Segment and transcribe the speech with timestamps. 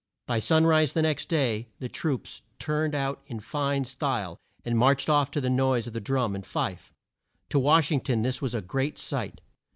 [0.25, 5.11] By sun rise the next day the troops turned out in fine style, and marched
[5.11, 6.91] off to the noise of drum and fife.
[7.49, 9.41] To Wash ing ton this was a grand sight.